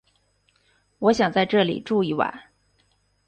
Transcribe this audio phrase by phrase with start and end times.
[0.97, 2.45] 我想在这里住一晚